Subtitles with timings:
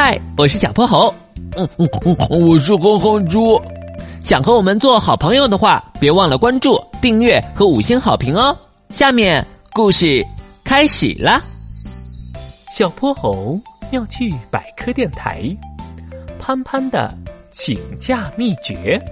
[0.00, 1.12] 嗨，我是小泼猴。
[1.56, 2.16] 嗯嗯嗯，
[2.48, 3.60] 我是哼哼猪。
[4.22, 8.56] 想和我们做好朋友的话，别忘了关注、订阅和五星好评哦。
[8.90, 10.24] 下面故事
[10.62, 11.40] 开始啦。
[12.70, 13.58] 小泼猴
[13.90, 15.42] 妙趣百科电台，
[16.38, 17.12] 潘潘的
[17.50, 19.02] 请假秘诀。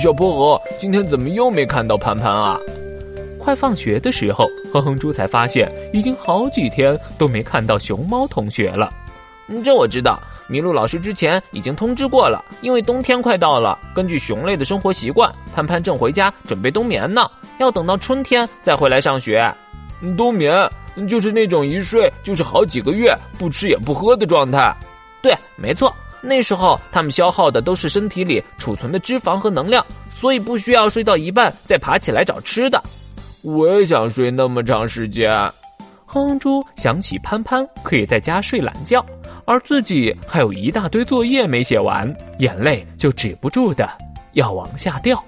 [0.00, 2.56] 小泼猴，今天怎么又没看到潘潘啊？
[3.36, 8.88] 快放学的时候，哼哼猪才发现，已经好几天都没看到熊猫同学了。
[9.64, 12.44] 这我知道，麋鹿老师之前已经通知过了。
[12.60, 19.52] 因为冬天快到了，根据熊类的生活习惯，潘潘正回家准备冬眠呢，要等到春天再回来上学。
[20.16, 20.70] 冬眠
[21.08, 24.74] 就是那种一睡就是好几个月不吃也不喝的状态。
[25.20, 32.82] 对，没错，那时候他们消耗的都是身体里储存的脂肪和能量，所以不需要睡到一半再爬起来找吃的。
[33.42, 35.30] 我也想睡那么长时间。
[36.06, 39.04] 哼哼猪想起潘潘可以在家睡懒觉。
[39.48, 42.06] 而自己还有一大堆作业没写完，
[42.38, 43.88] 眼泪就止不住的
[44.32, 45.24] 要往下掉。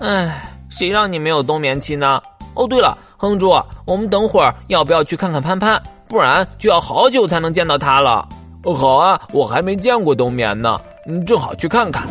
[0.00, 2.20] 唉，谁让你没有冬眠期呢？
[2.54, 3.50] 哦，对了，哼猪，
[3.84, 5.80] 我们等会儿要不要去看看潘潘？
[6.08, 8.28] 不然就要好久才能见到他了。
[8.64, 12.08] 好啊，我还没见过冬眠呢，嗯，正好去看看。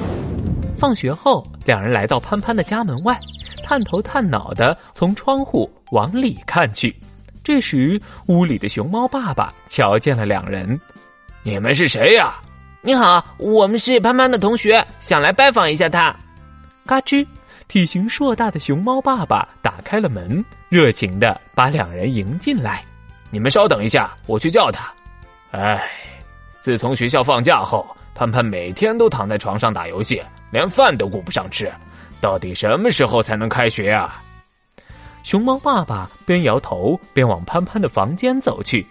[0.77, 3.13] 放学后，两人来到潘潘的家门外，
[3.61, 6.95] 探头探脑的从窗户往里看去。
[7.43, 10.79] 这时，屋里的熊猫爸爸瞧见了两人。
[11.43, 12.39] 你们是谁呀？
[12.81, 16.15] 你好，我们是潘潘的同学，想来拜访一下他。
[16.85, 17.25] 嘎吱，
[17.67, 22.83] 体型硕大的熊猫爸爸打开了门，热情的把两人迎进来。
[23.29, 24.91] 你们稍等一下，我去叫他。
[25.51, 25.89] 哎，
[26.61, 31.71] 自从学校放假后，潘潘每天都躺在床上打游戏，连饭都顾不上吃。
[32.21, 34.21] 到底什么时候才能开学啊？
[35.23, 38.85] 熊猫爸爸边摇头边往潘潘的房间走去。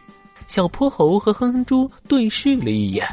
[0.48, 3.06] 小泼猴和哼哼猪对视了一眼。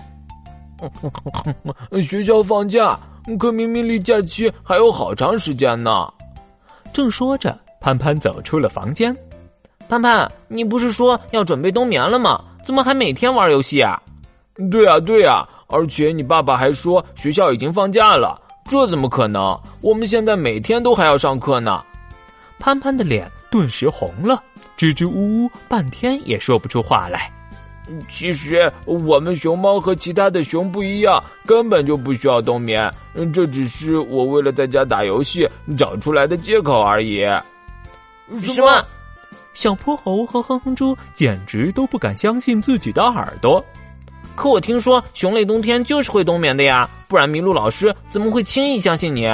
[2.01, 2.97] 学校放假，
[3.37, 6.11] 可明明离假期还有好长时间呢。
[6.91, 9.15] 正说着，潘潘走出了房间。
[9.87, 12.43] 潘潘，你不是说要准备冬眠了吗？
[12.63, 14.01] 怎么还每天玩游戏啊？
[14.71, 19.59] 对啊，对啊，而且你爸爸还说学校已经放假了，这怎么可能？
[19.81, 21.83] 我们现在每天都还要上课呢。
[22.57, 24.43] 潘潘的脸顿时红了。
[24.75, 27.31] 支支吾吾，半天也说不出话来。
[28.09, 32.93] 其实我们熊猫和其他的熊不一样，根本就不需要冬眠。
[33.33, 37.23] 这只是我为了在家打游戏找出来的借口而已。
[38.41, 38.85] 什么？
[39.53, 43.63] 小泼猴和哼哼猪简直都不敢相信自己的耳朵。
[44.35, 49.29] 可我听说熊类冬天就是会冬眠的呀，不然麋鹿老师怎么会轻易相信你？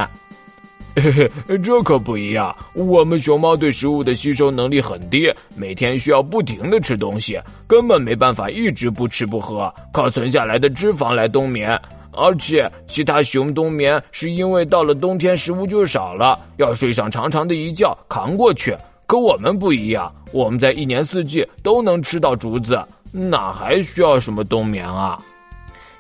[0.96, 2.53] 嘿嘿，这可不一样。
[2.74, 11.80] 我们熊猫对食物的吸收能力很低，每天需要不停的吃东西，根本没办法一直不吃不喝，靠存下来的脂肪来冬眠。
[12.13, 18.75] 而且其他熊冬眠是因为到了冬天食物就少了，要睡上长长的一觉扛过去。
[19.07, 25.18] 可我们不一样，我们在一年四季都能吃到竹子，哪还需要什么冬眠啊？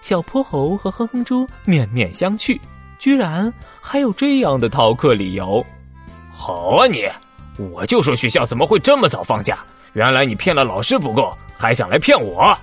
[0.01, 2.59] 小泼猴和哼哼猪面面相觑。
[3.01, 3.51] 居然
[3.81, 5.65] 还有这样的逃课理由！
[6.31, 7.09] 好啊你，
[7.57, 9.57] 我就说学校怎么会这么早放假？
[9.93, 12.55] 原来你骗了老师不够，还想来骗我！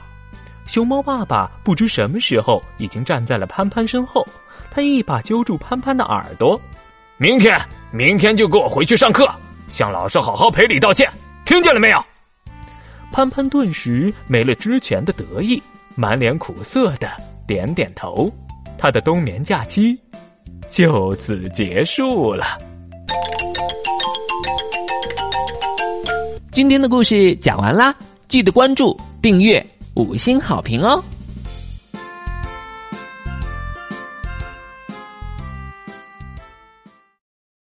[0.65, 4.25] 熊猫爸爸不知什么时候已经站在了潘潘身后，
[4.71, 6.60] 他一把揪住潘潘的耳朵
[7.19, 7.60] ：“明天，
[7.91, 9.28] 明天就给我回去上课，
[9.69, 11.10] 向老师好好赔礼道歉，
[11.44, 12.00] 听见了没有？”
[13.10, 15.60] 潘潘顿时没了之前的得意，
[15.97, 17.10] 满脸苦涩的
[17.44, 18.32] 点点头。
[18.78, 19.99] 他的冬眠假期。
[20.69, 22.45] 就此结束了。
[26.53, 27.95] 今天的故事讲完啦，
[28.29, 29.65] 记得关注、订阅、
[29.95, 31.03] 五星好评哦。